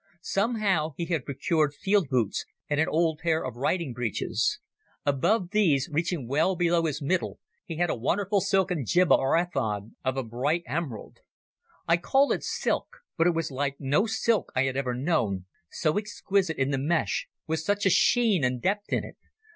[0.23, 4.57] Somehow he had procured field boots and an old pair of riding breeches.
[5.05, 9.91] Above these, reaching well below his middle, he had a wonderful silken jibbah or ephod
[10.03, 11.19] of a bright emerald.
[11.87, 15.99] I call it silk, but it was like no silk I have ever known, so
[15.99, 19.17] exquisite in the mesh, with such a sheen and depth in it.